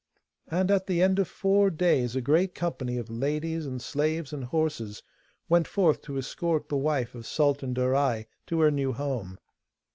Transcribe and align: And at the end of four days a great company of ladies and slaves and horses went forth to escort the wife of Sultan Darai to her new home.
And 0.47 0.71
at 0.71 0.87
the 0.87 0.99
end 1.03 1.19
of 1.19 1.27
four 1.27 1.69
days 1.69 2.15
a 2.15 2.21
great 2.21 2.55
company 2.55 2.97
of 2.97 3.07
ladies 3.11 3.67
and 3.67 3.79
slaves 3.79 4.33
and 4.33 4.45
horses 4.45 5.03
went 5.47 5.67
forth 5.67 6.01
to 6.05 6.17
escort 6.17 6.69
the 6.69 6.75
wife 6.75 7.13
of 7.13 7.27
Sultan 7.27 7.75
Darai 7.75 8.25
to 8.47 8.61
her 8.61 8.71
new 8.71 8.93
home. 8.93 9.37